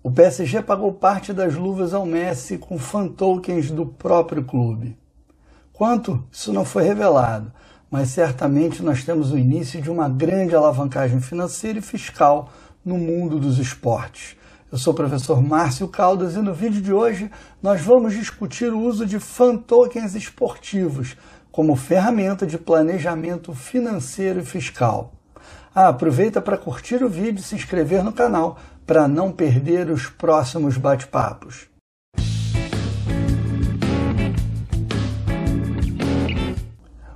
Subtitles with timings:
[0.00, 4.96] O PSG pagou parte das luvas ao Messi com fan tokens do próprio clube.
[5.72, 6.22] Quanto?
[6.30, 7.52] Isso não foi revelado,
[7.90, 12.48] mas certamente nós temos o início de uma grande alavancagem financeira e fiscal
[12.84, 14.36] no mundo dos esportes.
[14.70, 17.28] Eu sou o professor Márcio Caldas e no vídeo de hoje
[17.60, 21.16] nós vamos discutir o uso de fan tokens esportivos
[21.50, 25.17] como ferramenta de planejamento financeiro e fiscal.
[25.80, 30.08] Ah, aproveita para curtir o vídeo e se inscrever no canal para não perder os
[30.08, 31.68] próximos bate-papos.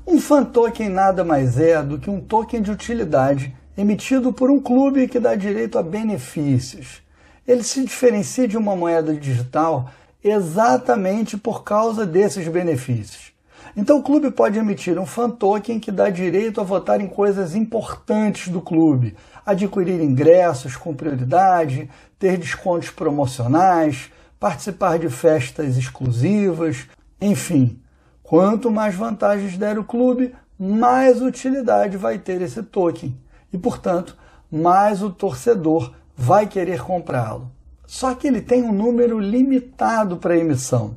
[0.07, 4.61] Um fan token nada mais é do que um token de utilidade emitido por um
[4.61, 7.03] clube que dá direito a benefícios.
[7.45, 9.91] Ele se diferencia de uma moeda digital
[10.23, 13.32] exatamente por causa desses benefícios.
[13.75, 17.55] Então o clube pode emitir um fan token que dá direito a votar em coisas
[17.55, 26.87] importantes do clube, adquirir ingressos com prioridade, ter descontos promocionais, participar de festas exclusivas,
[27.21, 27.81] enfim.
[28.23, 33.17] Quanto mais vantagens der o clube, mais utilidade vai ter esse token
[33.53, 34.17] e, portanto,
[34.51, 37.51] mais o torcedor vai querer comprá-lo.
[37.87, 40.97] Só que ele tem um número limitado para emissão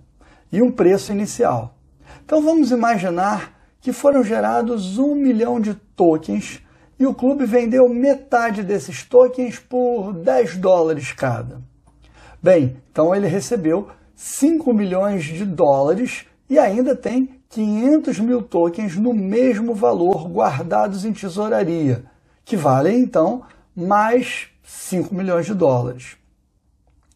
[0.51, 1.74] e um preço inicial.
[2.25, 6.59] Então vamos imaginar que foram gerados um milhão de tokens
[6.97, 11.61] e o clube vendeu metade desses tokens por 10 dólares cada.
[12.41, 19.13] Bem, então ele recebeu 5 milhões de dólares e ainda tem 500 mil tokens no
[19.13, 22.05] mesmo valor guardados em tesouraria,
[22.43, 23.43] que valem então
[23.75, 26.17] mais 5 milhões de dólares.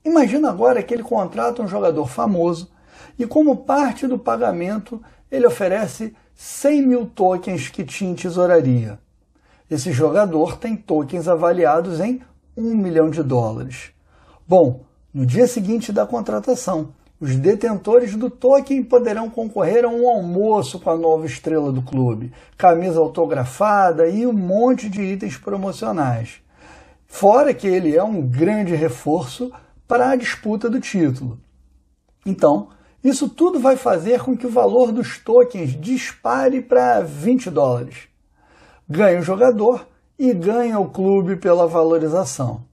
[0.05, 2.69] Imagina agora que ele contrata um jogador famoso
[3.17, 8.99] e como parte do pagamento ele oferece 100 mil tokens que tinha em tesouraria.
[9.69, 12.21] Esse jogador tem tokens avaliados em
[12.57, 13.91] 1 milhão de dólares.
[14.47, 14.81] Bom,
[15.13, 20.89] no dia seguinte da contratação, os detentores do token poderão concorrer a um almoço com
[20.89, 26.41] a nova estrela do clube, camisa autografada e um monte de itens promocionais.
[27.05, 29.51] Fora que ele é um grande reforço
[29.87, 31.39] para a disputa do título.
[32.25, 32.69] Então,
[33.03, 38.09] isso tudo vai fazer com que o valor dos tokens dispare para 20 dólares.
[38.87, 39.87] Ganha o jogador
[40.17, 42.65] e ganha o clube pela valorização.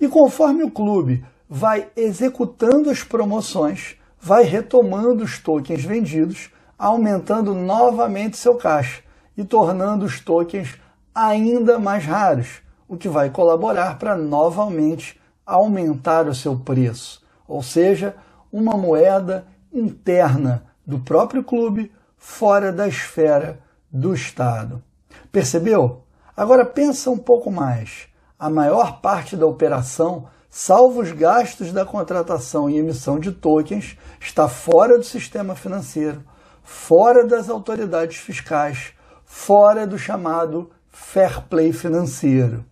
[0.00, 8.36] E conforme o clube vai executando as promoções, vai retomando os tokens vendidos, aumentando novamente
[8.36, 9.02] seu caixa
[9.36, 10.76] e tornando os tokens
[11.14, 18.14] ainda mais raros, o que vai colaborar para novamente aumentar o seu preço, ou seja,
[18.52, 19.46] uma moeda
[19.78, 24.82] interna do próprio clube, fora da esfera do Estado.
[25.30, 26.04] Percebeu?
[26.36, 28.08] Agora pensa um pouco mais.
[28.38, 34.48] A maior parte da operação, salvo os gastos da contratação e emissão de tokens, está
[34.48, 36.22] fora do sistema financeiro,
[36.62, 38.92] fora das autoridades fiscais,
[39.24, 42.64] fora do chamado fair play financeiro.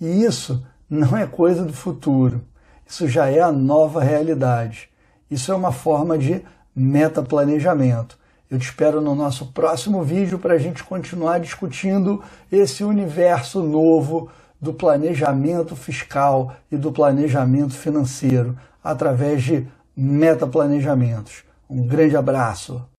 [0.00, 2.42] E isso não é coisa do futuro.
[2.86, 4.91] Isso já é a nova realidade.
[5.32, 6.42] Isso é uma forma de
[6.76, 8.18] metaplanejamento.
[8.50, 14.28] Eu te espero no nosso próximo vídeo para a gente continuar discutindo esse universo novo
[14.60, 19.66] do planejamento fiscal e do planejamento financeiro através de
[19.96, 21.44] metaplanejamentos.
[21.66, 22.91] Um grande abraço!